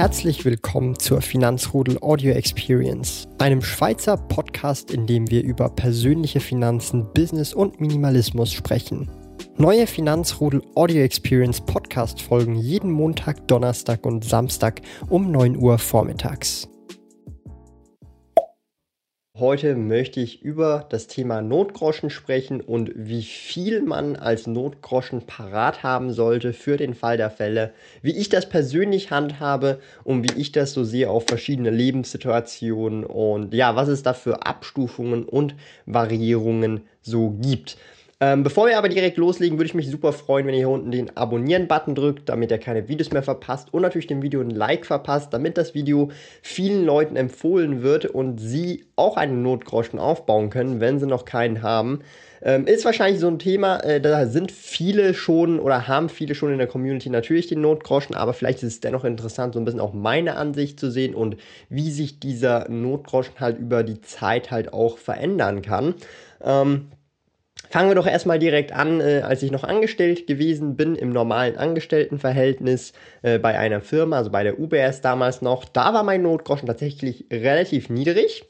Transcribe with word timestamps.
Herzlich 0.00 0.46
willkommen 0.46 0.98
zur 0.98 1.20
Finanzrudel 1.20 1.98
Audio 2.00 2.32
Experience, 2.32 3.28
einem 3.36 3.60
Schweizer 3.60 4.16
Podcast, 4.16 4.90
in 4.90 5.06
dem 5.06 5.30
wir 5.30 5.44
über 5.44 5.68
persönliche 5.68 6.40
Finanzen, 6.40 7.12
Business 7.12 7.52
und 7.52 7.82
Minimalismus 7.82 8.50
sprechen. 8.50 9.10
Neue 9.58 9.86
Finanzrudel 9.86 10.62
Audio 10.74 11.02
Experience 11.02 11.60
Podcast 11.60 12.22
folgen 12.22 12.54
jeden 12.56 12.90
Montag, 12.90 13.46
Donnerstag 13.46 14.06
und 14.06 14.24
Samstag 14.24 14.80
um 15.10 15.30
9 15.30 15.58
Uhr 15.58 15.76
vormittags. 15.76 16.69
Heute 19.40 19.74
möchte 19.74 20.20
ich 20.20 20.42
über 20.42 20.84
das 20.90 21.06
Thema 21.06 21.40
Notgroschen 21.40 22.10
sprechen 22.10 22.60
und 22.60 22.90
wie 22.94 23.22
viel 23.22 23.80
man 23.80 24.16
als 24.16 24.46
Notgroschen 24.46 25.22
parat 25.22 25.82
haben 25.82 26.12
sollte 26.12 26.52
für 26.52 26.76
den 26.76 26.92
Fall 26.92 27.16
der 27.16 27.30
Fälle, 27.30 27.72
wie 28.02 28.10
ich 28.10 28.28
das 28.28 28.50
persönlich 28.50 29.10
handhabe 29.10 29.80
und 30.04 30.24
wie 30.24 30.34
ich 30.34 30.52
das 30.52 30.74
so 30.74 30.84
sehe 30.84 31.08
auf 31.08 31.26
verschiedene 31.26 31.70
Lebenssituationen 31.70 33.02
und 33.02 33.54
ja, 33.54 33.76
was 33.76 33.88
es 33.88 34.02
da 34.02 34.12
für 34.12 34.44
Abstufungen 34.44 35.24
und 35.24 35.54
Variierungen 35.86 36.82
so 37.00 37.30
gibt. 37.30 37.78
Ähm, 38.22 38.42
bevor 38.42 38.66
wir 38.66 38.76
aber 38.76 38.90
direkt 38.90 39.16
loslegen, 39.16 39.56
würde 39.56 39.68
ich 39.68 39.74
mich 39.74 39.88
super 39.88 40.12
freuen, 40.12 40.46
wenn 40.46 40.52
ihr 40.52 40.60
hier 40.60 40.68
unten 40.68 40.90
den 40.90 41.16
Abonnieren-Button 41.16 41.94
drückt, 41.94 42.28
damit 42.28 42.50
ihr 42.50 42.58
keine 42.58 42.86
Videos 42.86 43.12
mehr 43.12 43.22
verpasst 43.22 43.72
und 43.72 43.80
natürlich 43.80 44.08
dem 44.08 44.20
Video 44.20 44.42
ein 44.42 44.50
Like 44.50 44.84
verpasst, 44.84 45.32
damit 45.32 45.56
das 45.56 45.72
Video 45.72 46.10
vielen 46.42 46.84
Leuten 46.84 47.16
empfohlen 47.16 47.82
wird 47.82 48.04
und 48.04 48.38
sie 48.38 48.84
auch 48.94 49.16
einen 49.16 49.42
Notgroschen 49.42 49.98
aufbauen 49.98 50.50
können, 50.50 50.80
wenn 50.80 50.98
sie 50.98 51.06
noch 51.06 51.24
keinen 51.24 51.62
haben. 51.62 52.00
Ähm, 52.42 52.66
ist 52.66 52.84
wahrscheinlich 52.84 53.20
so 53.20 53.28
ein 53.28 53.38
Thema, 53.38 53.78
äh, 53.80 54.02
da 54.02 54.26
sind 54.26 54.52
viele 54.52 55.14
schon 55.14 55.58
oder 55.58 55.88
haben 55.88 56.10
viele 56.10 56.34
schon 56.34 56.52
in 56.52 56.58
der 56.58 56.66
Community 56.66 57.08
natürlich 57.08 57.46
den 57.46 57.62
Notgroschen, 57.62 58.14
aber 58.14 58.34
vielleicht 58.34 58.62
ist 58.62 58.72
es 58.72 58.80
dennoch 58.80 59.04
interessant, 59.04 59.54
so 59.54 59.60
ein 59.60 59.64
bisschen 59.64 59.80
auch 59.80 59.94
meine 59.94 60.36
Ansicht 60.36 60.78
zu 60.78 60.90
sehen 60.90 61.14
und 61.14 61.38
wie 61.70 61.90
sich 61.90 62.20
dieser 62.20 62.68
Notgroschen 62.68 63.40
halt 63.40 63.58
über 63.58 63.82
die 63.82 64.02
Zeit 64.02 64.50
halt 64.50 64.74
auch 64.74 64.98
verändern 64.98 65.62
kann. 65.62 65.94
Ähm, 66.42 66.88
Fangen 67.70 67.88
wir 67.88 67.94
doch 67.94 68.08
erstmal 68.08 68.40
direkt 68.40 68.72
an, 68.72 69.00
äh, 69.00 69.20
als 69.20 69.44
ich 69.44 69.52
noch 69.52 69.62
angestellt 69.62 70.26
gewesen 70.26 70.76
bin 70.76 70.96
im 70.96 71.10
normalen 71.12 71.56
Angestelltenverhältnis 71.56 72.92
äh, 73.22 73.38
bei 73.38 73.56
einer 73.56 73.80
Firma, 73.80 74.16
also 74.16 74.30
bei 74.30 74.42
der 74.42 74.58
UBS 74.58 75.02
damals 75.02 75.40
noch. 75.40 75.64
Da 75.64 75.94
war 75.94 76.02
mein 76.02 76.22
Notgroschen 76.22 76.66
tatsächlich 76.66 77.26
relativ 77.32 77.88
niedrig 77.88 78.44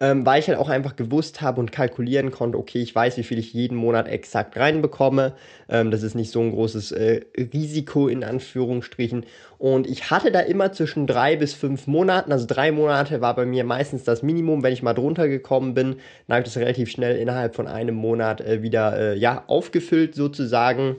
ähm, 0.00 0.24
weil 0.24 0.40
ich 0.40 0.48
halt 0.48 0.58
auch 0.58 0.70
einfach 0.70 0.96
gewusst 0.96 1.42
habe 1.42 1.60
und 1.60 1.72
kalkulieren 1.72 2.30
konnte, 2.30 2.58
okay, 2.58 2.80
ich 2.80 2.94
weiß, 2.94 3.18
wie 3.18 3.22
viel 3.22 3.38
ich 3.38 3.52
jeden 3.52 3.76
Monat 3.76 4.08
exakt 4.08 4.56
reinbekomme. 4.56 5.34
Ähm, 5.68 5.90
das 5.90 6.02
ist 6.02 6.14
nicht 6.14 6.30
so 6.30 6.40
ein 6.40 6.52
großes 6.52 6.92
äh, 6.92 7.20
Risiko 7.36 8.08
in 8.08 8.24
Anführungsstrichen. 8.24 9.26
Und 9.58 9.86
ich 9.86 10.10
hatte 10.10 10.32
da 10.32 10.40
immer 10.40 10.72
zwischen 10.72 11.06
drei 11.06 11.36
bis 11.36 11.52
fünf 11.52 11.86
Monaten, 11.86 12.32
also 12.32 12.46
drei 12.48 12.72
Monate 12.72 13.20
war 13.20 13.36
bei 13.36 13.44
mir 13.44 13.62
meistens 13.64 14.04
das 14.04 14.22
Minimum, 14.22 14.62
wenn 14.62 14.72
ich 14.72 14.82
mal 14.82 14.94
drunter 14.94 15.28
gekommen 15.28 15.74
bin, 15.74 15.96
dann 16.26 16.36
habe 16.36 16.46
ich 16.46 16.52
das 16.52 16.56
relativ 16.56 16.90
schnell 16.90 17.16
innerhalb 17.16 17.54
von 17.54 17.66
einem 17.66 17.94
Monat 17.94 18.40
äh, 18.40 18.62
wieder 18.62 18.98
äh, 18.98 19.18
ja, 19.18 19.44
aufgefüllt 19.48 20.14
sozusagen. 20.14 20.96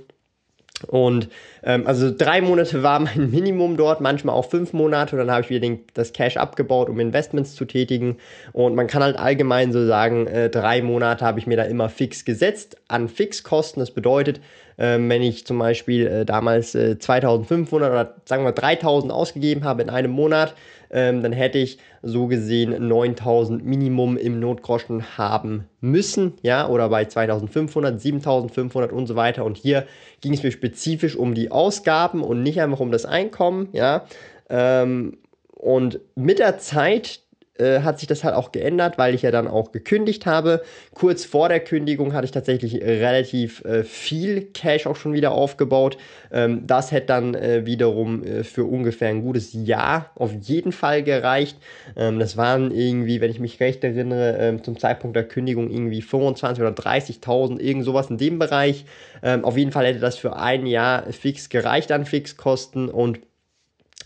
Und 0.87 1.29
ähm, 1.63 1.85
also 1.87 2.11
drei 2.15 2.41
Monate 2.41 2.83
war 2.83 2.99
mein 2.99 3.31
Minimum 3.31 3.77
dort, 3.77 4.01
manchmal 4.01 4.35
auch 4.35 4.49
fünf 4.49 4.73
Monate. 4.73 5.17
Dann 5.17 5.31
habe 5.31 5.41
ich 5.41 5.49
wieder 5.49 5.59
den, 5.59 5.79
das 5.93 6.13
Cash 6.13 6.37
abgebaut, 6.37 6.89
um 6.89 6.99
Investments 6.99 7.55
zu 7.55 7.65
tätigen. 7.65 8.17
Und 8.53 8.75
man 8.75 8.87
kann 8.87 9.03
halt 9.03 9.17
allgemein 9.17 9.71
so 9.71 9.85
sagen, 9.85 10.27
äh, 10.27 10.49
drei 10.49 10.81
Monate 10.81 11.25
habe 11.25 11.39
ich 11.39 11.47
mir 11.47 11.57
da 11.57 11.63
immer 11.63 11.89
fix 11.89 12.25
gesetzt 12.25 12.77
an 12.87 13.07
Fixkosten. 13.07 13.79
Das 13.79 13.91
bedeutet, 13.91 14.41
ähm, 14.77 15.09
wenn 15.09 15.21
ich 15.21 15.45
zum 15.45 15.59
Beispiel 15.59 16.07
äh, 16.07 16.25
damals 16.25 16.75
äh, 16.75 16.97
2500 16.97 17.91
oder 17.91 18.15
sagen 18.25 18.43
wir 18.43 18.51
3000 18.51 19.11
ausgegeben 19.11 19.63
habe 19.63 19.81
in 19.83 19.89
einem 19.89 20.11
Monat, 20.11 20.55
ähm, 20.91 21.23
dann 21.23 21.31
hätte 21.31 21.57
ich 21.57 21.77
so 22.01 22.27
gesehen 22.27 22.87
9000 22.87 23.65
Minimum 23.65 24.17
im 24.17 24.39
Notgroschen 24.39 25.17
haben 25.17 25.67
müssen, 25.79 26.33
ja, 26.41 26.67
oder 26.67 26.89
bei 26.89 27.05
2500, 27.05 27.99
7500 27.99 28.91
und 28.91 29.07
so 29.07 29.15
weiter. 29.15 29.45
Und 29.45 29.57
hier 29.57 29.85
ging 30.19 30.33
es 30.33 30.43
mir 30.43 30.51
spezifisch 30.51 31.15
um 31.15 31.33
die 31.33 31.51
Ausgaben 31.51 32.23
und 32.23 32.43
nicht 32.43 32.61
einfach 32.61 32.79
um 32.79 32.91
das 32.91 33.05
Einkommen, 33.05 33.69
ja. 33.71 34.05
Ähm, 34.49 35.17
und 35.49 35.99
mit 36.15 36.39
der 36.39 36.57
Zeit 36.57 37.21
äh, 37.61 37.81
hat 37.81 37.99
sich 37.99 38.07
das 38.07 38.23
halt 38.23 38.35
auch 38.35 38.51
geändert, 38.51 38.97
weil 38.97 39.15
ich 39.15 39.21
ja 39.21 39.31
dann 39.31 39.47
auch 39.47 39.71
gekündigt 39.71 40.25
habe. 40.25 40.61
Kurz 40.93 41.23
vor 41.23 41.47
der 41.47 41.59
Kündigung 41.59 42.13
hatte 42.13 42.25
ich 42.25 42.31
tatsächlich 42.31 42.81
relativ 42.81 43.63
äh, 43.63 43.83
viel 43.83 44.41
Cash 44.53 44.87
auch 44.87 44.95
schon 44.95 45.13
wieder 45.13 45.31
aufgebaut. 45.31 45.97
Ähm, 46.31 46.65
das 46.67 46.91
hätte 46.91 47.07
dann 47.07 47.35
äh, 47.35 47.65
wiederum 47.65 48.23
äh, 48.23 48.43
für 48.43 48.65
ungefähr 48.65 49.09
ein 49.09 49.21
gutes 49.21 49.53
Jahr 49.53 50.11
auf 50.15 50.31
jeden 50.41 50.71
Fall 50.71 51.03
gereicht. 51.03 51.57
Ähm, 51.95 52.19
das 52.19 52.37
waren 52.37 52.71
irgendwie, 52.71 53.21
wenn 53.21 53.31
ich 53.31 53.39
mich 53.39 53.59
recht 53.59 53.83
erinnere, 53.83 54.37
ähm, 54.39 54.63
zum 54.63 54.79
Zeitpunkt 54.79 55.15
der 55.15 55.27
Kündigung 55.27 55.69
irgendwie 55.69 56.01
25.000 56.01 56.59
oder 56.59 56.71
30.000, 56.71 57.59
irgend 57.59 57.85
sowas 57.85 58.09
in 58.09 58.17
dem 58.17 58.39
Bereich. 58.39 58.85
Ähm, 59.23 59.45
auf 59.45 59.57
jeden 59.57 59.71
Fall 59.71 59.85
hätte 59.85 59.99
das 59.99 60.17
für 60.17 60.35
ein 60.35 60.65
Jahr 60.65 61.11
fix 61.11 61.49
gereicht 61.49 61.91
an 61.91 62.05
Fixkosten 62.05 62.89
und 62.89 63.19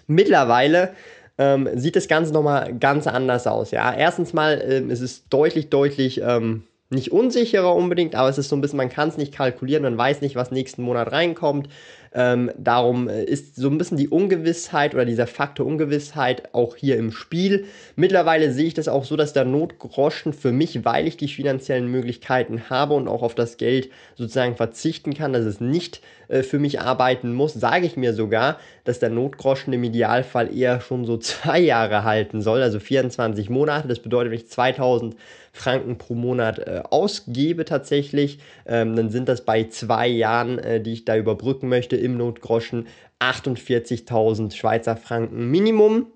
mittlerweile 0.08 0.92
ähm, 1.38 1.70
sieht 1.76 1.96
das 1.96 2.08
Ganze 2.08 2.34
nochmal 2.34 2.74
ganz 2.78 3.08
anders 3.08 3.48
aus. 3.48 3.72
Ja, 3.72 3.94
erstens 3.94 4.34
mal 4.34 4.64
ähm, 4.66 4.90
ist 4.90 5.02
es 5.02 5.28
deutlich, 5.30 5.70
deutlich 5.70 6.22
ähm, 6.22 6.64
nicht 6.90 7.12
unsicherer 7.12 7.76
unbedingt, 7.76 8.16
aber 8.16 8.30
es 8.30 8.38
ist 8.38 8.50
so 8.50 8.56
ein 8.56 8.62
bisschen, 8.62 8.78
man 8.78 8.90
kann 8.90 9.10
es 9.10 9.18
nicht 9.18 9.34
kalkulieren, 9.34 9.84
man 9.84 9.98
weiß 9.98 10.22
nicht, 10.22 10.36
was 10.36 10.52
nächsten 10.52 10.84
Monat 10.84 11.12
reinkommt. 11.12 11.68
Ähm, 12.18 12.50
darum 12.58 13.10
äh, 13.10 13.26
ist 13.26 13.58
so 13.58 13.70
ein 13.70 13.78
bisschen 13.78 13.98
die 13.98 14.08
Ungewissheit 14.08 14.94
oder 14.94 15.04
dieser 15.04 15.28
Faktor 15.28 15.66
Ungewissheit 15.66 16.54
auch 16.54 16.78
hier 16.78 16.96
im 16.96 17.12
Spiel. 17.12 17.66
Mittlerweile 17.98 18.54
sehe 18.54 18.68
ich 18.68 18.74
das 18.74 18.88
auch 18.88 19.04
so, 19.04 19.18
dass 19.18 19.34
der 19.34 19.44
Notgroschen 19.44 20.32
für 20.32 20.54
mich, 20.54 20.86
weil 20.86 21.08
ich 21.08 21.18
die 21.18 21.28
finanziellen 21.28 21.92
Möglichkeiten 21.92 22.70
habe 22.70 22.94
und 22.94 23.10
auch 23.10 23.22
auf 23.22 23.36
das 23.36 23.58
Geld 23.58 23.90
sozusagen 24.16 24.56
verzichten 24.56 25.14
kann, 25.14 25.34
dass 25.34 25.44
es 25.44 25.60
nicht 25.60 26.02
äh, 26.30 26.44
für 26.44 26.58
mich 26.58 26.80
arbeiten 26.80 27.34
muss, 27.34 27.54
sage 27.54 27.86
ich 27.86 27.98
mir 27.98 28.14
sogar, 28.14 28.60
dass 28.86 29.00
der 29.00 29.10
Notgroschen 29.10 29.74
im 29.74 29.84
Idealfall 29.84 30.56
eher 30.56 30.80
schon 30.80 31.04
so 31.04 31.18
zwei 31.20 31.60
Jahre 31.60 32.06
halten 32.06 32.42
soll, 32.42 32.62
also 32.62 32.80
24 32.80 33.50
Monate. 33.50 33.90
Das 33.90 34.00
bedeutet, 34.00 34.32
wenn 34.32 34.40
ich 34.40 34.48
2000 34.48 35.18
Franken 35.52 35.98
pro 35.98 36.16
Monat 36.16 36.60
äh, 36.60 36.75
ausgebe 36.84 37.66
tatsächlich, 37.66 38.40
ähm, 38.66 38.96
dann 38.96 39.10
sind 39.10 39.30
das 39.30 39.46
bei 39.46 39.66
zwei 39.66 40.08
Jahren, 40.08 40.60
äh, 40.60 40.82
die 40.82 40.94
ich 40.94 41.06
da 41.06 41.16
überbrücken 41.16 41.70
möchte, 41.70 41.96
im 41.96 42.18
Notgroschen 42.18 42.88
48.000 43.20 44.56
Schweizer 44.56 44.98
Franken 44.98 45.50
Minimum, 45.50 46.08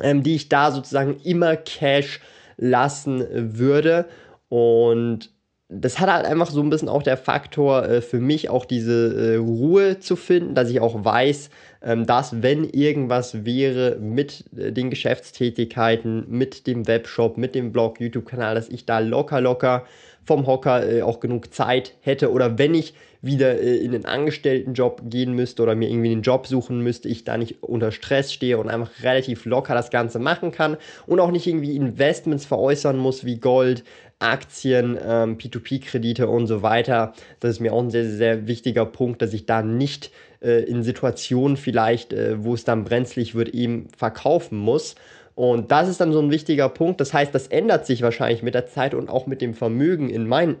ähm, 0.00 0.22
die 0.22 0.36
ich 0.36 0.48
da 0.48 0.70
sozusagen 0.70 1.20
immer 1.24 1.56
Cash 1.56 2.20
lassen 2.56 3.26
würde. 3.58 4.06
Und 4.48 5.33
das 5.68 5.98
hat 5.98 6.10
halt 6.10 6.26
einfach 6.26 6.50
so 6.50 6.62
ein 6.62 6.68
bisschen 6.68 6.88
auch 6.88 7.02
der 7.02 7.16
Faktor 7.16 7.88
äh, 7.88 8.00
für 8.02 8.20
mich, 8.20 8.50
auch 8.50 8.64
diese 8.66 9.34
äh, 9.34 9.36
Ruhe 9.36 9.98
zu 9.98 10.14
finden, 10.14 10.54
dass 10.54 10.68
ich 10.68 10.80
auch 10.80 11.04
weiß, 11.04 11.50
ähm, 11.82 12.06
dass 12.06 12.42
wenn 12.42 12.64
irgendwas 12.64 13.44
wäre 13.44 13.96
mit 13.98 14.44
äh, 14.56 14.72
den 14.72 14.90
Geschäftstätigkeiten, 14.90 16.26
mit 16.28 16.66
dem 16.66 16.86
Webshop, 16.86 17.38
mit 17.38 17.54
dem 17.54 17.72
Blog, 17.72 17.98
YouTube-Kanal, 18.00 18.54
dass 18.54 18.68
ich 18.68 18.84
da 18.84 18.98
locker, 18.98 19.40
locker 19.40 19.84
vom 20.24 20.46
Hocker 20.46 20.88
äh, 20.88 21.02
auch 21.02 21.20
genug 21.20 21.52
Zeit 21.54 21.94
hätte 22.00 22.30
oder 22.30 22.58
wenn 22.58 22.74
ich 22.74 22.94
wieder 23.24 23.60
äh, 23.60 23.76
in 23.76 23.92
den 23.92 24.04
Angestelltenjob 24.04 25.02
gehen 25.04 25.34
müsste 25.34 25.62
oder 25.62 25.74
mir 25.74 25.88
irgendwie 25.88 26.12
einen 26.12 26.22
Job 26.22 26.46
suchen 26.46 26.80
müsste, 26.80 27.08
ich 27.08 27.24
da 27.24 27.36
nicht 27.36 27.62
unter 27.62 27.90
Stress 27.90 28.32
stehe 28.32 28.58
und 28.58 28.68
einfach 28.68 28.90
relativ 29.02 29.44
locker 29.44 29.74
das 29.74 29.90
Ganze 29.90 30.18
machen 30.18 30.50
kann 30.50 30.76
und 31.06 31.20
auch 31.20 31.30
nicht 31.30 31.46
irgendwie 31.46 31.76
Investments 31.76 32.44
veräußern 32.46 32.96
muss 32.96 33.24
wie 33.24 33.38
Gold, 33.38 33.84
Aktien, 34.24 34.98
ähm, 35.04 35.38
P2P-Kredite 35.38 36.28
und 36.28 36.46
so 36.46 36.62
weiter. 36.62 37.12
Das 37.40 37.52
ist 37.52 37.60
mir 37.60 37.72
auch 37.72 37.82
ein 37.82 37.90
sehr, 37.90 38.08
sehr 38.08 38.46
wichtiger 38.46 38.86
Punkt, 38.86 39.22
dass 39.22 39.32
ich 39.32 39.46
da 39.46 39.62
nicht 39.62 40.10
äh, 40.42 40.62
in 40.64 40.82
Situationen 40.82 41.56
vielleicht, 41.56 42.12
äh, 42.12 42.42
wo 42.42 42.54
es 42.54 42.64
dann 42.64 42.84
brenzlig 42.84 43.34
wird, 43.34 43.50
eben 43.50 43.88
verkaufen 43.96 44.58
muss. 44.58 44.94
Und 45.34 45.72
das 45.72 45.88
ist 45.88 46.00
dann 46.00 46.12
so 46.12 46.20
ein 46.20 46.30
wichtiger 46.30 46.68
Punkt. 46.68 47.00
Das 47.00 47.12
heißt, 47.12 47.34
das 47.34 47.48
ändert 47.48 47.86
sich 47.86 48.02
wahrscheinlich 48.02 48.42
mit 48.42 48.54
der 48.54 48.66
Zeit 48.66 48.94
und 48.94 49.08
auch 49.08 49.26
mit 49.26 49.40
dem 49.40 49.54
Vermögen 49.54 50.10
in 50.10 50.26
meinen 50.26 50.56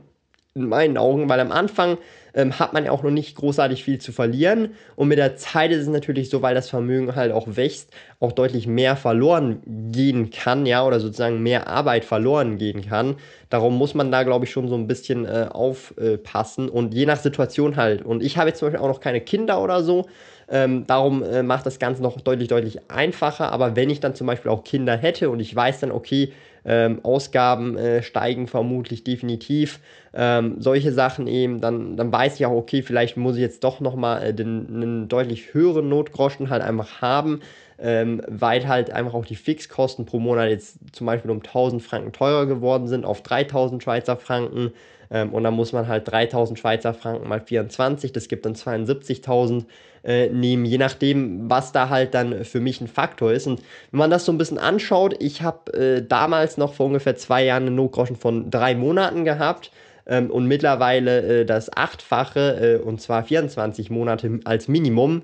in 0.54 0.68
meinen 0.68 0.96
Augen, 0.96 1.28
weil 1.28 1.40
am 1.40 1.50
Anfang 1.50 1.98
ähm, 2.32 2.58
hat 2.60 2.72
man 2.72 2.84
ja 2.84 2.92
auch 2.92 3.02
noch 3.02 3.10
nicht 3.10 3.36
großartig 3.36 3.82
viel 3.82 3.98
zu 3.98 4.12
verlieren 4.12 4.74
und 4.94 5.08
mit 5.08 5.18
der 5.18 5.36
Zeit 5.36 5.72
ist 5.72 5.82
es 5.82 5.88
natürlich 5.88 6.30
so, 6.30 6.42
weil 6.42 6.54
das 6.54 6.70
Vermögen 6.70 7.16
halt 7.16 7.32
auch 7.32 7.56
wächst, 7.56 7.90
auch 8.20 8.30
deutlich 8.30 8.68
mehr 8.68 8.94
verloren 8.94 9.60
gehen 9.90 10.30
kann, 10.30 10.64
ja, 10.64 10.86
oder 10.86 11.00
sozusagen 11.00 11.42
mehr 11.42 11.66
Arbeit 11.66 12.04
verloren 12.04 12.56
gehen 12.56 12.86
kann. 12.86 13.16
Darum 13.50 13.76
muss 13.76 13.94
man 13.94 14.12
da, 14.12 14.22
glaube 14.22 14.44
ich, 14.44 14.52
schon 14.52 14.68
so 14.68 14.76
ein 14.76 14.86
bisschen 14.86 15.24
äh, 15.26 15.48
aufpassen 15.50 16.68
und 16.68 16.94
je 16.94 17.06
nach 17.06 17.18
Situation 17.18 17.74
halt. 17.74 18.02
Und 18.02 18.22
ich 18.22 18.38
habe 18.38 18.50
jetzt 18.50 18.60
zum 18.60 18.66
Beispiel 18.66 18.84
auch 18.84 18.88
noch 18.88 19.00
keine 19.00 19.20
Kinder 19.20 19.60
oder 19.60 19.82
so, 19.82 20.06
ähm, 20.48 20.86
darum 20.86 21.22
äh, 21.22 21.42
macht 21.42 21.66
das 21.66 21.78
Ganze 21.78 22.02
noch 22.02 22.20
deutlich, 22.20 22.48
deutlich 22.48 22.90
einfacher. 22.90 23.50
Aber 23.50 23.76
wenn 23.76 23.90
ich 23.90 24.00
dann 24.00 24.14
zum 24.14 24.26
Beispiel 24.26 24.50
auch 24.50 24.62
Kinder 24.62 24.96
hätte 24.96 25.30
und 25.30 25.40
ich 25.40 25.54
weiß 25.54 25.80
dann, 25.80 25.90
okay, 25.90 26.32
ähm, 26.64 27.00
Ausgaben 27.02 27.76
äh, 27.76 28.02
steigen 28.02 28.46
vermutlich 28.46 29.04
definitiv. 29.04 29.80
Ähm, 30.14 30.56
solche 30.58 30.92
Sachen 30.92 31.26
eben, 31.26 31.60
dann, 31.60 31.96
dann 31.96 32.12
weiß 32.12 32.36
ich 32.36 32.46
auch, 32.46 32.52
okay, 32.52 32.82
vielleicht 32.82 33.16
muss 33.16 33.36
ich 33.36 33.42
jetzt 33.42 33.64
doch 33.64 33.80
nochmal 33.80 34.22
äh, 34.22 34.28
einen 34.28 35.08
deutlich 35.08 35.52
höheren 35.52 35.88
Notgroschen 35.88 36.50
halt 36.50 36.62
einfach 36.62 37.02
haben, 37.02 37.40
ähm, 37.78 38.22
weil 38.28 38.66
halt 38.68 38.90
einfach 38.90 39.14
auch 39.14 39.26
die 39.26 39.36
Fixkosten 39.36 40.06
pro 40.06 40.18
Monat 40.18 40.48
jetzt 40.48 40.78
zum 40.92 41.06
Beispiel 41.06 41.30
um 41.30 41.38
1000 41.38 41.82
Franken 41.82 42.12
teurer 42.12 42.46
geworden 42.46 42.86
sind 42.86 43.04
auf 43.04 43.22
3000 43.22 43.82
Schweizer 43.82 44.16
Franken. 44.16 44.72
Ähm, 45.14 45.32
und 45.32 45.44
dann 45.44 45.54
muss 45.54 45.72
man 45.72 45.86
halt 45.86 46.10
3000 46.10 46.58
Schweizer 46.58 46.92
Franken 46.92 47.28
mal 47.28 47.40
24, 47.40 48.12
das 48.12 48.26
gibt 48.26 48.44
dann 48.44 48.54
72.000 48.54 49.64
äh, 50.02 50.28
nehmen, 50.28 50.64
je 50.64 50.76
nachdem, 50.76 51.48
was 51.48 51.70
da 51.70 51.88
halt 51.88 52.14
dann 52.14 52.44
für 52.44 52.60
mich 52.60 52.80
ein 52.80 52.88
Faktor 52.88 53.32
ist. 53.32 53.46
Und 53.46 53.62
wenn 53.92 53.98
man 53.98 54.10
das 54.10 54.24
so 54.24 54.32
ein 54.32 54.38
bisschen 54.38 54.58
anschaut, 54.58 55.14
ich 55.20 55.42
habe 55.42 55.72
äh, 55.72 56.02
damals 56.02 56.58
noch 56.58 56.74
vor 56.74 56.86
ungefähr 56.86 57.14
zwei 57.14 57.44
Jahren 57.44 57.66
einen 57.66 57.76
Notgroschen 57.76 58.16
von 58.16 58.50
drei 58.50 58.74
Monaten 58.74 59.24
gehabt 59.24 59.70
ähm, 60.06 60.32
und 60.32 60.46
mittlerweile 60.46 61.42
äh, 61.42 61.44
das 61.46 61.74
Achtfache, 61.74 62.80
äh, 62.80 62.84
und 62.84 63.00
zwar 63.00 63.22
24 63.22 63.90
Monate 63.90 64.40
als 64.44 64.66
Minimum. 64.66 65.22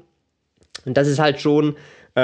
Und 0.87 0.97
das 0.97 1.09
ist 1.09 1.19
halt 1.19 1.41
schon 1.41 1.75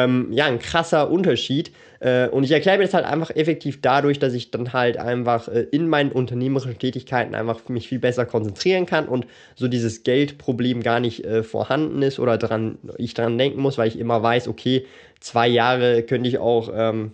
ähm, 0.04 0.28
ja, 0.31 0.46
ein 0.46 0.58
krasser 0.58 1.10
Unterschied. 1.10 1.72
Äh, 2.00 2.28
und 2.28 2.44
ich 2.44 2.52
erkläre 2.52 2.78
mir 2.78 2.84
das 2.84 2.94
halt 2.94 3.06
einfach 3.06 3.31
effektiv 3.31 3.81
dadurch, 3.81 4.19
dass 4.19 4.34
ich 4.34 4.50
dann 4.50 4.72
halt 4.72 4.98
einfach 4.98 5.48
äh, 5.48 5.66
in 5.70 5.88
meinen 5.88 6.12
unternehmerischen 6.12 6.78
Tätigkeiten 6.78 7.34
einfach 7.34 7.69
mich 7.69 7.88
viel 7.88 7.98
besser 7.98 8.26
konzentrieren 8.26 8.84
kann 8.87 9.08
und 9.08 9.26
so 9.54 9.69
dieses 9.69 10.02
Geldproblem 10.02 10.82
gar 10.82 11.00
nicht 11.00 11.25
äh, 11.25 11.43
vorhanden 11.43 12.02
ist 12.02 12.19
oder 12.19 12.37
dran, 12.37 12.78
ich 12.98 13.14
dran 13.14 13.38
denken 13.38 13.60
muss, 13.60 13.78
weil 13.78 13.88
ich 13.88 13.98
immer 13.98 14.22
weiß, 14.22 14.48
okay, 14.48 14.87
zwei 15.20 15.48
Jahre 15.48 16.02
könnte 16.02 16.28
ich 16.28 16.38
auch 16.38 16.70
ähm, 16.75 17.12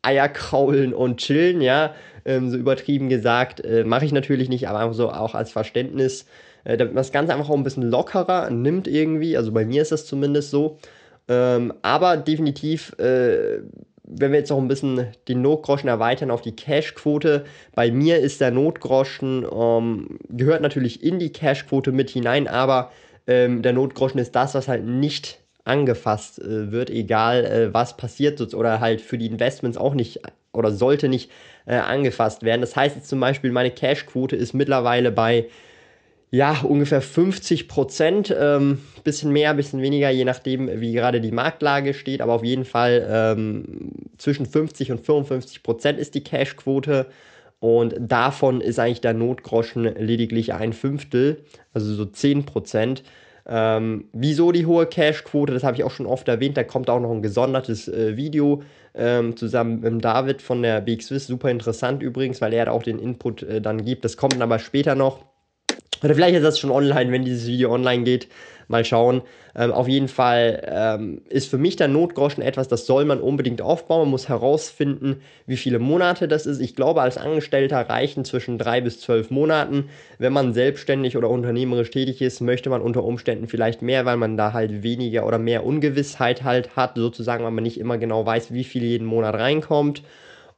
Eier 0.00 0.28
kraulen 0.28 0.94
und 0.94 1.18
chillen, 1.18 1.60
ja, 1.60 1.94
ähm, 2.24 2.50
so 2.50 2.56
übertrieben 2.56 3.08
gesagt, 3.08 3.64
äh, 3.64 3.84
mache 3.84 4.04
ich 4.04 4.12
natürlich 4.12 4.48
nicht, 4.48 4.68
aber 4.68 4.78
einfach 4.78 4.94
so 4.94 5.10
auch 5.10 5.34
als 5.34 5.52
Verständnis, 5.52 6.26
äh, 6.64 6.76
damit 6.76 6.94
man 6.94 7.02
das 7.02 7.12
Ganze 7.12 7.34
einfach 7.34 7.50
auch 7.50 7.56
ein 7.56 7.64
bisschen 7.64 7.90
lockerer 7.90 8.50
nimmt 8.50 8.88
irgendwie, 8.88 9.36
also 9.36 9.52
bei 9.52 9.64
mir 9.64 9.82
ist 9.82 9.92
das 9.92 10.06
zumindest 10.06 10.50
so. 10.50 10.78
Ähm, 11.32 11.72
aber 11.82 12.18
definitiv, 12.18 12.92
äh, 12.98 13.60
wenn 14.04 14.32
wir 14.32 14.38
jetzt 14.38 14.50
noch 14.50 14.58
ein 14.58 14.68
bisschen 14.68 15.06
den 15.28 15.40
Notgroschen 15.40 15.88
erweitern 15.88 16.30
auf 16.30 16.42
die 16.42 16.54
Cashquote, 16.54 17.44
bei 17.74 17.90
mir 17.90 18.18
ist 18.18 18.40
der 18.40 18.50
Notgroschen, 18.50 19.46
ähm, 19.50 20.18
gehört 20.28 20.60
natürlich 20.60 21.02
in 21.02 21.18
die 21.18 21.32
Cashquote 21.32 21.92
mit 21.92 22.10
hinein, 22.10 22.48
aber 22.48 22.92
ähm, 23.26 23.62
der 23.62 23.72
Notgroschen 23.72 24.20
ist 24.20 24.34
das, 24.34 24.54
was 24.54 24.68
halt 24.68 24.84
nicht 24.84 25.38
angefasst 25.64 26.40
äh, 26.40 26.70
wird, 26.70 26.90
egal 26.90 27.44
äh, 27.44 27.72
was 27.72 27.96
passiert 27.96 28.52
oder 28.52 28.80
halt 28.80 29.00
für 29.00 29.16
die 29.16 29.26
Investments 29.26 29.78
auch 29.78 29.94
nicht 29.94 30.20
oder 30.52 30.72
sollte 30.72 31.08
nicht 31.08 31.30
äh, 31.64 31.76
angefasst 31.76 32.42
werden. 32.42 32.60
Das 32.60 32.76
heißt 32.76 32.96
jetzt 32.96 33.08
zum 33.08 33.20
Beispiel, 33.20 33.52
meine 33.52 33.70
Cashquote 33.70 34.36
ist 34.36 34.52
mittlerweile 34.52 35.12
bei 35.12 35.46
ja, 36.32 36.62
ungefähr 36.62 37.02
50 37.02 37.68
Prozent, 37.68 38.34
ähm, 38.36 38.78
bisschen 39.04 39.32
mehr, 39.32 39.52
bisschen 39.52 39.82
weniger, 39.82 40.08
je 40.08 40.24
nachdem, 40.24 40.80
wie 40.80 40.94
gerade 40.94 41.20
die 41.20 41.30
Marktlage 41.30 41.92
steht, 41.92 42.22
aber 42.22 42.32
auf 42.32 42.42
jeden 42.42 42.64
Fall 42.64 43.06
ähm, 43.06 43.90
zwischen 44.16 44.46
50 44.46 44.92
und 44.92 45.00
55 45.04 45.62
Prozent 45.62 45.98
ist 45.98 46.14
die 46.14 46.24
Cashquote 46.24 47.06
und 47.60 47.94
davon 48.00 48.62
ist 48.62 48.78
eigentlich 48.78 49.02
der 49.02 49.12
Notgroschen 49.12 49.84
lediglich 49.84 50.54
ein 50.54 50.72
Fünftel, 50.72 51.44
also 51.74 51.92
so 51.92 52.06
10 52.06 52.46
Prozent. 52.46 53.02
Ähm, 53.44 54.06
wieso 54.14 54.52
die 54.52 54.64
hohe 54.64 54.86
Cashquote? 54.86 55.52
Das 55.52 55.64
habe 55.64 55.76
ich 55.76 55.84
auch 55.84 55.90
schon 55.90 56.06
oft 56.06 56.28
erwähnt. 56.28 56.56
Da 56.56 56.64
kommt 56.64 56.88
auch 56.88 57.00
noch 57.00 57.10
ein 57.10 57.22
gesondertes 57.22 57.88
äh, 57.88 58.16
Video 58.16 58.62
ähm, 58.94 59.36
zusammen 59.36 59.80
mit 59.80 60.02
David 60.02 60.40
von 60.40 60.62
der 60.62 60.80
Big 60.80 61.02
Swiss. 61.02 61.26
Super 61.26 61.50
interessant 61.50 62.02
übrigens, 62.02 62.40
weil 62.40 62.54
er 62.54 62.72
auch 62.72 62.84
den 62.84 62.98
Input 62.98 63.42
äh, 63.42 63.60
dann 63.60 63.84
gibt. 63.84 64.04
Das 64.04 64.16
kommt 64.16 64.32
dann 64.34 64.42
aber 64.42 64.58
später 64.58 64.94
noch. 64.94 65.31
Oder 66.02 66.14
vielleicht 66.14 66.36
ist 66.36 66.42
das 66.44 66.58
schon 66.58 66.70
online, 66.70 67.12
wenn 67.12 67.24
dieses 67.24 67.46
Video 67.46 67.72
online 67.72 68.04
geht. 68.04 68.28
Mal 68.68 68.84
schauen. 68.84 69.22
Ähm, 69.54 69.70
auf 69.72 69.86
jeden 69.86 70.08
Fall 70.08 70.62
ähm, 70.66 71.22
ist 71.28 71.50
für 71.50 71.58
mich 71.58 71.76
der 71.76 71.88
Notgroschen 71.88 72.42
etwas, 72.42 72.68
das 72.68 72.86
soll 72.86 73.04
man 73.04 73.20
unbedingt 73.20 73.60
aufbauen. 73.60 74.02
Man 74.02 74.10
muss 74.10 74.28
herausfinden, 74.28 75.20
wie 75.46 75.56
viele 75.56 75.78
Monate 75.78 76.26
das 76.26 76.46
ist. 76.46 76.60
Ich 76.60 76.74
glaube, 76.74 77.02
als 77.02 77.18
Angestellter 77.18 77.80
reichen 77.88 78.24
zwischen 78.24 78.56
drei 78.56 78.80
bis 78.80 79.00
zwölf 79.00 79.30
Monaten. 79.30 79.90
Wenn 80.18 80.32
man 80.32 80.54
selbstständig 80.54 81.16
oder 81.16 81.28
unternehmerisch 81.28 81.90
tätig 81.90 82.22
ist, 82.22 82.40
möchte 82.40 82.70
man 82.70 82.80
unter 82.80 83.04
Umständen 83.04 83.46
vielleicht 83.46 83.82
mehr, 83.82 84.06
weil 84.06 84.16
man 84.16 84.36
da 84.36 84.52
halt 84.52 84.82
weniger 84.82 85.26
oder 85.26 85.38
mehr 85.38 85.66
Ungewissheit 85.66 86.42
halt 86.42 86.74
hat, 86.74 86.96
sozusagen, 86.96 87.44
weil 87.44 87.50
man 87.50 87.64
nicht 87.64 87.78
immer 87.78 87.98
genau 87.98 88.24
weiß, 88.24 88.54
wie 88.54 88.64
viel 88.64 88.84
jeden 88.84 89.06
Monat 89.06 89.34
reinkommt. 89.34 90.02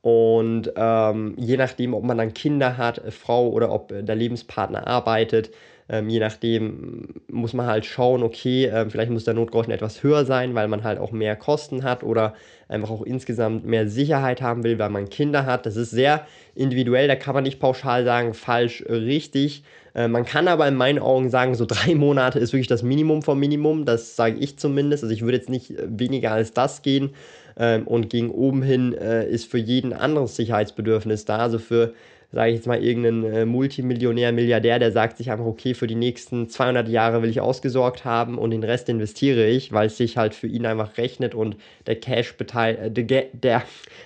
Und 0.05 0.71
ähm, 0.77 1.33
je 1.39 1.57
nachdem, 1.57 1.95
ob 1.95 2.05
man 2.05 2.19
dann 2.19 2.35
Kinder 2.35 2.77
hat, 2.77 2.99
äh, 2.99 3.11
Frau 3.11 3.49
oder 3.49 3.73
ob 3.73 3.91
äh, 3.91 4.03
der 4.03 4.15
Lebenspartner 4.15 4.87
arbeitet, 4.87 5.51
ähm, 5.89 6.11
je 6.11 6.19
nachdem 6.21 7.23
muss 7.31 7.55
man 7.55 7.65
halt 7.65 7.87
schauen, 7.87 8.23
okay, 8.23 8.67
äh, 8.67 8.91
vielleicht 8.91 9.11
muss 9.11 9.25
der 9.25 9.33
Notgroschen 9.33 9.73
etwas 9.73 10.03
höher 10.03 10.27
sein, 10.27 10.55
weil 10.55 10.69
man 10.69 10.85
halt 10.85 10.99
auch 10.99 11.11
mehr 11.11 11.37
Kosten 11.37 11.85
hat 11.85 12.03
oder 12.03 12.35
einfach 12.69 12.91
auch 12.91 13.01
insgesamt 13.01 13.65
mehr 13.65 13.89
Sicherheit 13.89 14.43
haben 14.43 14.63
will, 14.63 14.79
weil 14.79 14.91
man 14.91 15.09
Kinder 15.09 15.47
hat. 15.47 15.65
Das 15.65 15.77
ist 15.77 15.91
sehr 15.91 16.27
individuell, 16.55 17.09
da 17.09 17.17
kann 17.17 17.33
man 17.35 17.45
nicht 17.45 17.59
pauschal 17.59 18.05
sagen, 18.05 18.35
falsch, 18.35 18.83
äh, 18.83 18.93
richtig. 18.93 19.63
Äh, 19.95 20.09
man 20.09 20.27
kann 20.27 20.49
aber 20.49 20.69
in 20.69 20.75
meinen 20.75 20.99
Augen 20.99 21.31
sagen, 21.31 21.55
so 21.55 21.65
drei 21.69 21.95
Monate 21.95 22.39
ist 22.39 22.53
wirklich 22.53 22.69
das 22.69 22.83
Minimum 22.83 23.23
vom 23.23 23.41
Minimum, 23.41 23.87
das 23.87 24.17
sage 24.17 24.37
ich 24.39 24.59
zumindest. 24.59 25.03
Also 25.03 25.15
ich 25.15 25.23
würde 25.23 25.39
jetzt 25.39 25.49
nicht 25.49 25.73
weniger 25.87 26.33
als 26.33 26.53
das 26.53 26.83
gehen. 26.83 27.15
Ähm, 27.57 27.87
und 27.87 28.11
gegen 28.11 28.31
oben 28.31 28.63
hin 28.63 28.95
äh, 28.95 29.29
ist 29.29 29.51
für 29.51 29.59
jeden 29.59 29.93
anderes 29.93 30.37
Sicherheitsbedürfnis 30.37 31.25
da. 31.25 31.39
Also 31.39 31.59
für, 31.59 31.95
sage 32.33 32.51
ich 32.51 32.57
jetzt 32.57 32.67
mal, 32.67 32.83
irgendeinen 32.83 33.25
äh, 33.25 33.47
Multimillionär, 33.47 34.33
Milliardär, 34.33 34.79
der 34.79 34.93
sagt 34.93 35.19
sich 35.19 35.31
einfach, 35.31 35.47
okay, 35.47 35.75
für 35.75 35.87
die 35.87 35.95
nächsten 35.95 36.49
200 36.49 36.89
Jahre 36.89 37.23
will 37.23 37.31
ich 37.31 37.41
ausgesorgt 37.41 38.05
haben 38.05 38.39
und 38.39 38.51
den 38.51 38.65
Rest 38.65 38.89
investiere 38.89 39.47
ich, 39.47 39.73
weil 39.73 39.87
es 39.87 39.97
sich 39.97 40.17
halt 40.17 40.35
für 40.35 40.49
ihn 40.49 40.67
einfach 40.67 40.99
rechnet 40.99 41.35
und 41.35 41.57
der 41.87 41.97
Cash-Bestandteil 41.97 42.93
äh, 42.97 43.31
der, 43.35 43.63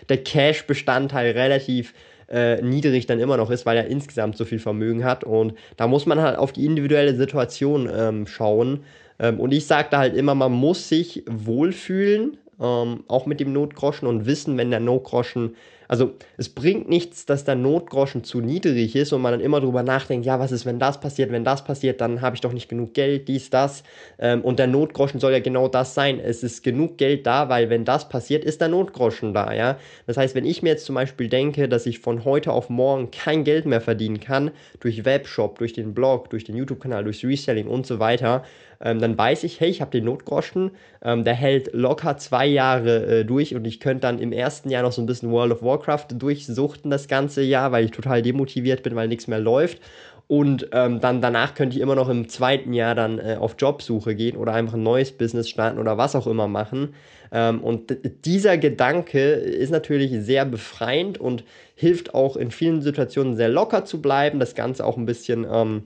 der 0.09 0.17
Cash 0.19 0.65
relativ 0.69 1.95
äh, 2.31 2.61
niedrig 2.63 3.07
dann 3.07 3.21
immer 3.21 3.37
noch 3.37 3.51
ist, 3.51 3.67
weil 3.67 3.77
er 3.77 3.87
insgesamt 3.87 4.37
so 4.37 4.45
viel 4.45 4.59
Vermögen 4.59 5.05
hat. 5.05 5.25
Und 5.25 5.55
da 5.77 5.87
muss 5.87 6.07
man 6.07 6.21
halt 6.21 6.37
auf 6.37 6.53
die 6.53 6.67
individuelle 6.67 7.15
Situation 7.15 7.89
ähm, 7.93 8.27
schauen. 8.27 8.85
Ähm, 9.19 9.41
und 9.41 9.53
ich 9.53 9.67
sage 9.67 9.89
da 9.91 9.99
halt 9.99 10.15
immer, 10.15 10.35
man 10.35 10.53
muss 10.53 10.89
sich 10.89 11.25
wohlfühlen 11.27 12.37
ähm, 12.61 13.05
auch 13.09 13.27
mit 13.27 13.41
dem 13.41 13.53
Notgroschen 13.53 14.09
und 14.09 14.27
wissen, 14.27 14.57
wenn 14.57 14.71
der 14.71 14.81
Notgroschen, 14.81 15.55
also 15.87 16.13
es 16.37 16.51
bringt 16.51 16.89
nichts, 16.89 17.25
dass 17.25 17.45
der 17.45 17.55
Notgroschen 17.55 18.23
zu 18.23 18.41
niedrig 18.41 18.95
ist 18.95 19.13
und 19.13 19.23
man 19.23 19.33
dann 19.33 19.41
immer 19.41 19.61
drüber 19.61 19.83
nachdenkt, 19.83 20.27
ja, 20.27 20.39
was 20.39 20.53
ist, 20.53 20.67
wenn 20.67 20.79
das 20.79 21.01
passiert, 21.01 21.33
wenn 21.33 21.45
das 21.45 21.65
passiert, 21.65 22.01
dann 22.01 22.21
habe 22.21 22.37
ich 22.37 22.43
doch 22.43 22.53
nicht 22.53 22.69
genug 22.69 22.93
Geld, 22.93 23.27
dies, 23.29 23.49
das. 23.49 23.85
Ähm, 24.19 24.43
und 24.43 24.59
der 24.59 24.67
Notgroschen 24.67 25.19
soll 25.19 25.33
ja 25.33 25.41
genau 25.41 25.67
das 25.69 25.95
sein. 25.95 26.21
Es 26.21 26.43
ist 26.43 26.63
genug 26.63 26.99
Geld 26.99 27.27
da, 27.27 27.49
weil 27.49 27.71
wenn 27.71 27.87
das 27.87 28.09
passiert, 28.09 28.45
ist 28.45 28.61
der 28.61 28.69
Notgroschen 28.69 29.33
da, 29.33 29.53
ja. 29.53 29.79
Das 30.07 30.17
heißt, 30.19 30.35
wenn 30.35 30.45
ich 30.45 30.63
mir 30.63 30.71
jetzt 30.71 30.85
zum 30.85 30.95
Beispiel 30.95 31.29
denke, 31.29 31.69
dass 31.69 31.87
ich 31.87 32.01
von 32.01 32.25
heute 32.25 32.53
auf 32.53 32.69
morgen 32.69 33.11
kein 33.11 33.45
Geld 33.45 33.65
mehr 33.65 33.81
verdienen 33.81 34.21
kann, 34.21 34.51
durch 34.81 35.05
Webshop, 35.07 35.59
durch 35.59 35.73
den 35.73 35.95
Blog, 35.95 36.29
durch 36.29 36.45
den 36.45 36.57
YouTube-Kanal, 36.57 37.05
durch 37.05 37.25
Reselling 37.25 37.67
und 37.67 37.87
so 37.87 37.99
weiter, 37.99 38.45
ähm, 38.81 39.01
dann 39.01 39.19
weiß 39.19 39.45
ich, 39.45 39.61
hey, 39.61 39.69
ich 39.69 39.81
habe 39.81 39.91
den 39.91 40.05
Notgroschen, 40.05 40.71
ähm, 41.03 41.25
der 41.25 41.35
hält 41.35 41.73
locker 41.73 42.17
zwei 42.17 42.47
Jahre 42.47 43.21
äh, 43.21 43.25
durch 43.25 43.55
und 43.55 43.67
ich 43.67 43.81
könnte 43.81 44.03
dann 44.03 44.19
im 44.19 44.33
ersten 44.33 44.71
Jahr 44.71 44.83
noch 44.83 44.93
so 44.93 45.03
ein 45.03 45.07
bisschen 45.07 45.31
World 45.31 45.53
of 45.53 45.63
Warcraft 45.63 46.07
durchsuchten 46.11 46.91
das 46.91 47.09
ganze 47.09 47.43
Jahr, 47.43 47.73
weil 47.73 47.87
ich 47.87 47.91
total 47.91 48.23
demotiviert 48.23 48.83
bin, 48.83 48.95
weil 48.95 49.09
nichts 49.09 49.27
mehr 49.27 49.41
läuft. 49.41 49.81
Und 50.29 50.69
ähm, 50.73 51.01
dann 51.01 51.23
danach 51.23 51.55
könnte 51.55 51.77
ich 51.77 51.83
immer 51.83 51.95
noch 51.95 52.11
im 52.11 52.29
zweiten 52.29 52.75
Jahr 52.75 52.95
dann 52.95 53.19
äh, 53.19 53.39
auf 53.41 53.57
Jobsuche 53.59 54.15
gehen 54.15 54.37
oder 54.37 54.53
einfach 54.53 54.75
ein 54.75 54.83
neues 54.83 55.11
Business 55.11 55.49
starten 55.49 55.79
oder 55.79 55.97
was 55.97 56.15
auch 56.15 56.27
immer 56.27 56.47
machen. 56.47 56.95
Ähm, 57.33 57.65
und 57.65 57.97
dieser 58.27 58.59
Gedanke 58.59 59.21
ist 59.33 59.71
natürlich 59.71 60.13
sehr 60.23 60.45
befreiend 60.45 61.19
und 61.19 61.45
hilft 61.75 62.15
auch 62.15 62.37
in 62.37 62.51
vielen 62.51 62.83
Situationen 62.83 63.37
sehr 63.37 63.49
locker 63.49 63.87
zu 63.87 64.03
bleiben, 64.03 64.39
das 64.39 64.55
Ganze 64.55 64.85
auch 64.85 64.99
ein 64.99 65.07
bisschen 65.07 65.47
ähm, 65.51 65.85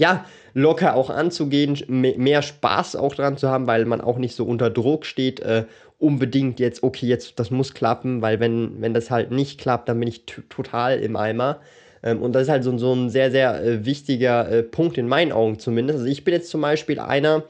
ja, 0.00 0.24
locker 0.54 0.94
auch 0.96 1.10
anzugehen, 1.10 1.78
mehr 1.88 2.40
Spaß 2.40 2.96
auch 2.96 3.14
dran 3.14 3.36
zu 3.36 3.50
haben, 3.50 3.66
weil 3.66 3.84
man 3.84 4.00
auch 4.00 4.16
nicht 4.16 4.34
so 4.34 4.46
unter 4.46 4.70
Druck 4.70 5.04
steht, 5.04 5.40
äh, 5.40 5.66
unbedingt 5.98 6.58
jetzt, 6.58 6.82
okay, 6.82 7.06
jetzt, 7.06 7.38
das 7.38 7.50
muss 7.50 7.74
klappen, 7.74 8.22
weil 8.22 8.40
wenn, 8.40 8.80
wenn 8.80 8.94
das 8.94 9.10
halt 9.10 9.30
nicht 9.30 9.60
klappt, 9.60 9.90
dann 9.90 10.00
bin 10.00 10.08
ich 10.08 10.24
total 10.24 10.98
im 11.00 11.16
Eimer. 11.16 11.60
Ähm, 12.02 12.22
und 12.22 12.32
das 12.32 12.44
ist 12.44 12.48
halt 12.48 12.64
so, 12.64 12.76
so 12.78 12.94
ein 12.94 13.10
sehr, 13.10 13.30
sehr 13.30 13.62
äh, 13.62 13.84
wichtiger 13.84 14.50
äh, 14.50 14.62
Punkt 14.62 14.96
in 14.96 15.06
meinen 15.06 15.32
Augen 15.32 15.58
zumindest. 15.58 15.98
Also 15.98 16.10
ich 16.10 16.24
bin 16.24 16.32
jetzt 16.32 16.48
zum 16.48 16.62
Beispiel 16.62 16.98
einer, 16.98 17.44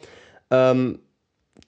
ähm, 0.50 0.98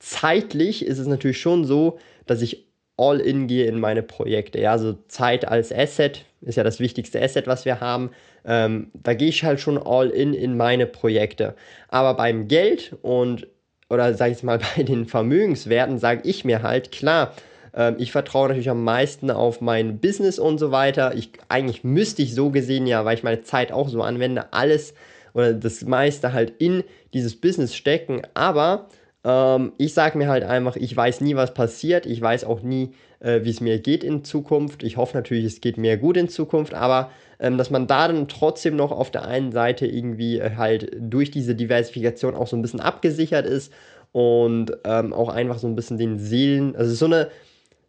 zeitlich 0.00 0.84
ist 0.84 0.98
es 0.98 1.06
natürlich 1.06 1.40
schon 1.40 1.64
so, 1.64 2.00
dass 2.26 2.42
ich 2.42 2.66
all 2.96 3.20
in 3.20 3.46
gehe 3.46 3.66
in 3.66 3.78
meine 3.78 4.02
Projekte. 4.02 4.60
Ja, 4.60 4.72
also 4.72 4.98
Zeit 5.06 5.46
als 5.46 5.72
Asset 5.72 6.24
ist 6.42 6.56
ja 6.56 6.64
das 6.64 6.80
wichtigste 6.80 7.20
Asset, 7.22 7.46
was 7.46 7.64
wir 7.64 7.80
haben. 7.80 8.10
Ähm, 8.44 8.90
da 8.94 9.14
gehe 9.14 9.28
ich 9.28 9.44
halt 9.44 9.60
schon 9.60 9.78
all 9.78 10.10
in 10.10 10.34
in 10.34 10.56
meine 10.56 10.86
Projekte. 10.86 11.54
Aber 11.88 12.14
beim 12.14 12.48
Geld 12.48 12.96
und 13.02 13.46
oder 13.88 14.14
sage 14.14 14.32
ich 14.32 14.42
mal 14.42 14.58
bei 14.76 14.82
den 14.82 15.06
Vermögenswerten 15.06 15.98
sage 15.98 16.22
ich 16.24 16.44
mir 16.44 16.62
halt 16.62 16.92
klar, 16.92 17.34
Ähm, 17.74 17.96
ich 17.98 18.12
vertraue 18.12 18.48
natürlich 18.48 18.70
am 18.70 18.84
meisten 18.84 19.30
auf 19.30 19.60
mein 19.60 19.98
Business 19.98 20.38
und 20.38 20.58
so 20.58 20.70
weiter. 20.72 21.14
Ich, 21.14 21.30
eigentlich 21.48 21.84
müsste 21.84 22.22
ich 22.22 22.34
so 22.34 22.50
gesehen 22.50 22.86
ja, 22.86 23.04
weil 23.04 23.16
ich 23.16 23.22
meine 23.22 23.42
Zeit 23.42 23.72
auch 23.72 23.88
so 23.88 24.02
anwende, 24.02 24.52
alles 24.52 24.94
oder 25.34 25.54
das 25.54 25.82
meiste 25.82 26.32
halt 26.34 26.52
in 26.58 26.84
dieses 27.14 27.40
Business 27.40 27.74
stecken. 27.74 28.22
Aber 28.34 28.88
ähm, 29.24 29.72
ich 29.78 29.94
sage 29.94 30.18
mir 30.18 30.28
halt 30.28 30.44
einfach, 30.44 30.76
ich 30.76 30.96
weiß 30.96 31.20
nie, 31.20 31.36
was 31.36 31.54
passiert. 31.54 32.06
Ich 32.06 32.20
weiß 32.20 32.44
auch 32.44 32.62
nie, 32.62 32.90
äh, 33.20 33.40
wie 33.44 33.50
es 33.50 33.60
mir 33.60 33.78
geht 33.78 34.04
in 34.04 34.24
Zukunft. 34.24 34.82
Ich 34.82 34.96
hoffe 34.96 35.16
natürlich, 35.16 35.44
es 35.44 35.60
geht 35.60 35.76
mir 35.76 35.96
gut 35.96 36.16
in 36.16 36.28
Zukunft, 36.28 36.74
aber 36.74 37.10
ähm, 37.38 37.58
dass 37.58 37.70
man 37.70 37.86
da 37.86 38.08
dann 38.08 38.28
trotzdem 38.28 38.76
noch 38.76 38.90
auf 38.90 39.10
der 39.10 39.26
einen 39.26 39.52
Seite 39.52 39.86
irgendwie 39.86 40.38
äh, 40.38 40.56
halt 40.56 40.90
durch 40.98 41.30
diese 41.30 41.54
Diversifikation 41.54 42.34
auch 42.34 42.46
so 42.46 42.56
ein 42.56 42.62
bisschen 42.62 42.80
abgesichert 42.80 43.46
ist 43.46 43.72
und 44.12 44.72
ähm, 44.84 45.12
auch 45.12 45.28
einfach 45.28 45.58
so 45.58 45.66
ein 45.66 45.74
bisschen 45.76 45.98
den 45.98 46.18
Seelen, 46.18 46.76
also 46.76 46.94
so 46.94 47.06
eine 47.06 47.28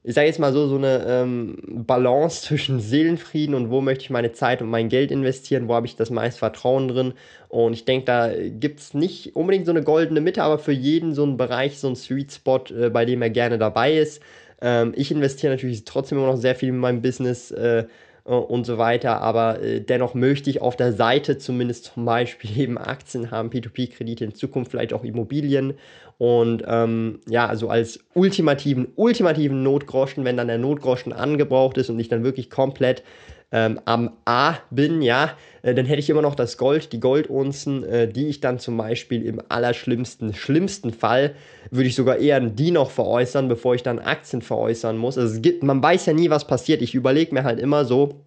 ich 0.04 0.14
sage 0.16 0.28
jetzt 0.28 0.40
mal 0.40 0.52
so, 0.52 0.68
so 0.68 0.76
eine 0.76 1.06
ähm, 1.08 1.58
Balance 1.66 2.42
zwischen 2.44 2.80
Seelenfrieden 2.82 3.56
und 3.56 3.70
wo 3.70 3.80
möchte 3.80 4.04
ich 4.04 4.10
meine 4.10 4.34
Zeit 4.34 4.62
und 4.62 4.70
mein 4.70 4.90
Geld 4.90 5.12
investieren, 5.12 5.68
wo 5.70 5.76
habe 5.76 5.88
ich 5.88 5.96
das 5.96 6.10
meiste 6.10 6.40
Vertrauen 6.40 6.90
drin. 6.90 7.14
Und 7.48 7.74
ich 7.74 7.86
denke, 7.86 8.06
da 8.06 8.32
gibt 8.36 8.82
es 8.82 8.94
nicht 8.94 9.36
unbedingt 9.36 9.66
so 9.66 9.72
eine 9.72 9.84
goldene 9.84 10.20
Mitte, 10.20 10.44
aber 10.44 10.60
für 10.60 10.74
jeden 10.74 11.14
so 11.14 11.24
einen 11.24 11.38
Bereich, 11.38 11.80
so 11.80 11.88
einen 11.88 11.96
Sweet 11.96 12.34
Spot, 12.34 12.64
äh, 12.70 12.90
bei 12.90 13.06
dem 13.06 13.22
er 13.22 13.30
gerne 13.30 13.58
dabei 13.58 13.94
ist. 13.94 14.22
Ähm, 14.62 14.94
ich 14.96 15.10
investiere 15.12 15.54
natürlich 15.54 15.86
trotzdem 15.86 16.18
immer 16.18 16.28
noch 16.28 16.38
sehr 16.38 16.56
viel 16.56 16.70
in 16.70 16.78
meinem 16.78 17.02
Business. 17.02 17.52
Äh, 17.52 17.86
und 18.24 18.66
so 18.66 18.78
weiter. 18.78 19.22
Aber 19.22 19.62
äh, 19.62 19.82
dennoch 19.82 20.14
möchte 20.14 20.50
ich 20.50 20.62
auf 20.62 20.76
der 20.76 20.94
Seite 20.94 21.38
zumindest 21.38 21.86
zum 21.86 22.06
Beispiel 22.06 22.58
eben 22.58 22.78
Aktien 22.78 23.32
haben, 23.32 23.50
P2P-Kredite, 23.50 24.26
in 24.26 24.36
Zukunft 24.36 24.72
vielleicht 24.72 24.94
auch 24.94 25.04
Immobilien. 25.04 25.74
Und 26.18 26.64
ähm, 26.68 27.20
ja, 27.28 27.48
also 27.48 27.70
als 27.70 28.00
ultimativen, 28.14 28.88
ultimativen 28.96 29.64
Notgroschen, 29.64 30.24
wenn 30.24 30.38
dann 30.38 30.48
der 30.48 30.58
Notgroschen 30.58 31.12
angebraucht 31.12 31.78
ist 31.78 31.90
und 31.90 32.00
ich 32.00 32.08
dann 32.08 32.24
wirklich 32.24 32.50
komplett 32.50 33.04
ähm, 33.54 33.80
am 33.86 34.12
A 34.26 34.56
bin, 34.72 35.04
ja, 35.04 35.38
äh, 35.62 35.76
dann 35.76 35.86
hätte 35.86 36.00
ich 36.00 36.10
immer 36.10 36.24
noch 36.24 36.34
das 36.34 36.58
Gold, 36.58 36.92
die 36.92 37.00
Goldunzen, 37.00 37.84
äh, 37.84 38.08
die 38.08 38.28
ich 38.28 38.42
dann 38.42 38.58
zum 38.58 38.76
Beispiel 38.78 39.24
im 39.26 39.40
allerschlimmsten, 39.48 40.34
schlimmsten 40.34 40.92
Fall, 40.92 41.36
würde 41.70 41.88
ich 41.88 41.96
sogar 41.96 42.18
eher 42.18 42.40
die 42.40 42.72
noch 42.72 42.90
veräußern, 42.90 43.48
bevor 43.48 43.76
ich 43.76 43.84
dann 43.84 44.00
Aktien 44.00 44.42
veräußern 44.42 44.98
muss. 44.98 45.20
Also 45.20 45.36
es 45.36 45.42
gibt, 45.44 45.62
man 45.62 45.84
weiß 45.84 46.08
ja 46.08 46.14
nie, 46.14 46.32
was 46.32 46.48
passiert. 46.48 46.82
Ich 46.82 46.96
überlege 46.96 47.32
mir 47.32 47.44
halt 47.44 47.60
immer 47.60 47.86
so, 47.86 48.24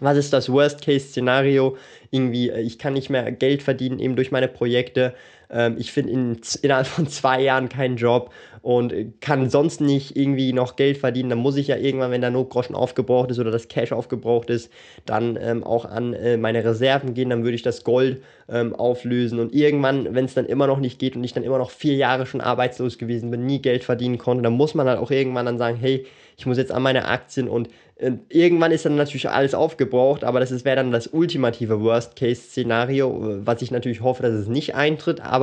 was 0.00 0.16
ist 0.16 0.32
das 0.32 0.50
Worst-Case-Szenario? 0.50 1.76
Irgendwie, 2.10 2.50
äh, 2.50 2.60
ich 2.60 2.80
kann 2.80 2.94
nicht 2.94 3.10
mehr 3.10 3.30
Geld 3.30 3.62
verdienen, 3.62 4.00
eben 4.00 4.16
durch 4.16 4.32
meine 4.32 4.48
Projekte. 4.48 5.14
Ähm, 5.50 5.76
ich 5.78 5.92
finde 5.92 6.12
in, 6.12 6.40
innerhalb 6.62 6.86
von 6.86 7.06
zwei 7.06 7.40
Jahren 7.40 7.68
keinen 7.68 7.96
Job 7.96 8.30
und 8.62 8.92
kann 9.20 9.50
sonst 9.50 9.80
nicht 9.80 10.16
irgendwie 10.16 10.52
noch 10.52 10.76
Geld 10.76 10.98
verdienen. 10.98 11.30
Dann 11.30 11.38
muss 11.38 11.56
ich 11.56 11.68
ja 11.68 11.76
irgendwann, 11.76 12.10
wenn 12.10 12.20
der 12.20 12.30
Notgroschen 12.30 12.74
aufgebraucht 12.74 13.30
ist 13.30 13.38
oder 13.38 13.50
das 13.50 13.68
Cash 13.68 13.92
aufgebraucht 13.92 14.50
ist, 14.50 14.70
dann 15.06 15.38
ähm, 15.40 15.64
auch 15.64 15.84
an 15.84 16.12
äh, 16.12 16.36
meine 16.36 16.64
Reserven 16.64 17.14
gehen. 17.14 17.30
Dann 17.30 17.44
würde 17.44 17.54
ich 17.54 17.62
das 17.62 17.84
Gold 17.84 18.22
ähm, 18.48 18.74
auflösen. 18.74 19.38
Und 19.38 19.54
irgendwann, 19.54 20.14
wenn 20.14 20.24
es 20.24 20.34
dann 20.34 20.46
immer 20.46 20.66
noch 20.66 20.80
nicht 20.80 20.98
geht 20.98 21.16
und 21.16 21.24
ich 21.24 21.32
dann 21.32 21.44
immer 21.44 21.58
noch 21.58 21.70
vier 21.70 21.94
Jahre 21.94 22.26
schon 22.26 22.40
arbeitslos 22.40 22.98
gewesen 22.98 23.30
bin, 23.30 23.46
nie 23.46 23.60
Geld 23.60 23.84
verdienen 23.84 24.18
konnte, 24.18 24.42
dann 24.42 24.54
muss 24.54 24.74
man 24.74 24.88
halt 24.88 24.98
auch 24.98 25.10
irgendwann 25.10 25.46
dann 25.46 25.58
sagen, 25.58 25.76
hey, 25.76 26.06
ich 26.36 26.46
muss 26.46 26.56
jetzt 26.56 26.70
an 26.70 26.82
meine 26.82 27.06
Aktien 27.06 27.48
und 27.48 27.68
äh, 27.96 28.12
irgendwann 28.28 28.70
ist 28.70 28.84
dann 28.84 28.94
natürlich 28.94 29.28
alles 29.28 29.54
aufgebraucht, 29.54 30.22
aber 30.22 30.38
das 30.38 30.64
wäre 30.64 30.76
dann 30.76 30.92
das 30.92 31.08
ultimative 31.08 31.80
Worst-Case-Szenario, 31.80 33.40
was 33.44 33.60
ich 33.60 33.72
natürlich 33.72 34.02
hoffe, 34.02 34.22
dass 34.22 34.32
es 34.32 34.46
nicht 34.46 34.76
eintritt, 34.76 35.20
aber 35.20 35.37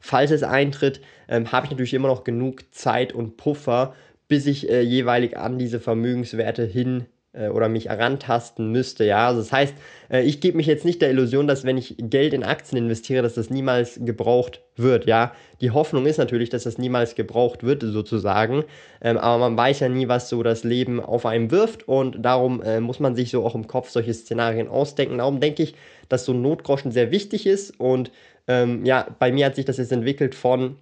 falls 0.00 0.30
es 0.30 0.42
eintritt, 0.42 1.00
ähm, 1.28 1.52
habe 1.52 1.66
ich 1.66 1.70
natürlich 1.70 1.94
immer 1.94 2.08
noch 2.08 2.24
genug 2.24 2.72
Zeit 2.74 3.12
und 3.12 3.36
Puffer, 3.36 3.94
bis 4.28 4.46
ich 4.46 4.68
äh, 4.68 4.82
jeweilig 4.82 5.36
an 5.36 5.58
diese 5.58 5.80
Vermögenswerte 5.80 6.64
hin 6.64 7.06
äh, 7.38 7.48
oder 7.48 7.68
mich 7.68 7.86
herantasten 7.86 8.70
müsste. 8.72 9.04
Ja, 9.04 9.28
also 9.28 9.40
das 9.40 9.52
heißt, 9.52 9.74
äh, 10.10 10.22
ich 10.22 10.40
gebe 10.40 10.56
mich 10.56 10.66
jetzt 10.66 10.84
nicht 10.84 11.00
der 11.02 11.10
Illusion, 11.10 11.46
dass 11.46 11.64
wenn 11.64 11.76
ich 11.76 11.96
Geld 11.98 12.32
in 12.32 12.42
Aktien 12.42 12.84
investiere, 12.84 13.22
dass 13.22 13.34
das 13.34 13.50
niemals 13.50 14.00
gebraucht 14.02 14.60
wird. 14.76 15.06
Ja, 15.06 15.32
die 15.60 15.70
Hoffnung 15.70 16.06
ist 16.06 16.18
natürlich, 16.18 16.50
dass 16.50 16.64
das 16.64 16.78
niemals 16.78 17.14
gebraucht 17.14 17.64
wird, 17.64 17.82
sozusagen. 17.82 18.64
Ähm, 19.00 19.18
aber 19.18 19.38
man 19.38 19.56
weiß 19.56 19.80
ja 19.80 19.88
nie, 19.88 20.08
was 20.08 20.28
so 20.28 20.42
das 20.42 20.64
Leben 20.64 21.00
auf 21.00 21.26
einem 21.26 21.50
wirft 21.50 21.88
und 21.88 22.22
darum 22.24 22.62
äh, 22.62 22.80
muss 22.80 23.00
man 23.00 23.14
sich 23.14 23.30
so 23.30 23.44
auch 23.44 23.54
im 23.54 23.66
Kopf 23.66 23.90
solche 23.90 24.14
Szenarien 24.14 24.68
ausdenken. 24.68 25.18
Darum 25.18 25.40
denke 25.40 25.62
ich, 25.62 25.74
dass 26.08 26.24
so 26.24 26.32
ein 26.32 26.42
Notgroschen 26.42 26.92
sehr 26.92 27.10
wichtig 27.10 27.46
ist 27.46 27.78
und 27.78 28.10
ähm, 28.46 28.84
ja, 28.86 29.06
bei 29.18 29.30
mir 29.30 29.46
hat 29.46 29.56
sich 29.56 29.66
das 29.66 29.76
jetzt 29.76 29.92
entwickelt 29.92 30.34
von 30.34 30.76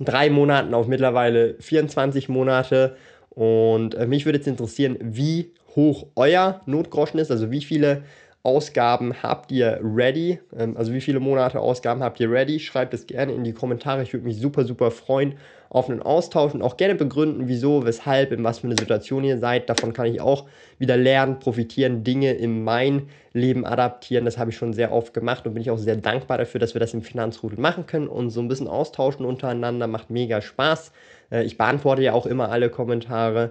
drei 0.00 0.30
Monaten 0.30 0.74
auf 0.74 0.86
mittlerweile 0.86 1.54
24 1.60 2.28
Monate. 2.28 2.96
Und 3.30 3.98
mich 4.08 4.24
würde 4.24 4.38
jetzt 4.38 4.48
interessieren, 4.48 4.96
wie 5.00 5.52
hoch 5.76 6.06
euer 6.16 6.60
Notgroschen 6.66 7.20
ist, 7.20 7.30
also 7.30 7.50
wie 7.50 7.62
viele 7.62 8.02
Ausgaben 8.42 9.24
habt 9.24 9.50
ihr 9.50 9.80
ready, 9.82 10.38
ähm, 10.56 10.76
also 10.76 10.92
wie 10.92 11.00
viele 11.00 11.18
Monate 11.18 11.58
Ausgaben 11.58 12.02
habt 12.02 12.20
ihr 12.20 12.30
ready. 12.30 12.60
Schreibt 12.60 12.94
es 12.94 13.08
gerne 13.08 13.32
in 13.32 13.42
die 13.42 13.52
Kommentare. 13.52 14.02
Ich 14.04 14.12
würde 14.12 14.24
mich 14.24 14.38
super, 14.38 14.64
super 14.64 14.92
freuen 14.92 15.34
auf 15.68 15.90
einen 15.90 16.00
Austausch 16.00 16.54
und 16.54 16.62
auch 16.62 16.76
gerne 16.76 16.94
begründen, 16.94 17.48
wieso, 17.48 17.84
weshalb, 17.84 18.30
in 18.30 18.44
was 18.44 18.60
für 18.60 18.68
eine 18.68 18.76
Situation 18.78 19.24
ihr 19.24 19.38
seid. 19.38 19.68
Davon 19.68 19.92
kann 19.92 20.06
ich 20.06 20.20
auch 20.20 20.46
wieder 20.78 20.96
lernen, 20.96 21.40
profitieren, 21.40 22.04
Dinge 22.04 22.34
in 22.34 22.62
mein 22.62 23.08
Leben 23.32 23.66
adaptieren. 23.66 24.24
Das 24.24 24.38
habe 24.38 24.50
ich 24.50 24.56
schon 24.56 24.72
sehr 24.72 24.92
oft 24.92 25.12
gemacht 25.12 25.44
und 25.44 25.54
bin 25.54 25.60
ich 25.60 25.72
auch 25.72 25.78
sehr 25.78 25.96
dankbar 25.96 26.38
dafür, 26.38 26.60
dass 26.60 26.74
wir 26.74 26.80
das 26.80 26.94
im 26.94 27.02
Finanzrudel 27.02 27.58
machen 27.58 27.86
können 27.86 28.06
und 28.06 28.30
so 28.30 28.40
ein 28.40 28.46
bisschen 28.46 28.68
austauschen 28.68 29.26
untereinander. 29.26 29.88
Macht 29.88 30.08
mega 30.10 30.40
Spaß. 30.40 30.92
Äh, 31.32 31.42
ich 31.42 31.58
beantworte 31.58 32.02
ja 32.02 32.12
auch 32.12 32.26
immer 32.26 32.50
alle 32.50 32.70
Kommentare. 32.70 33.50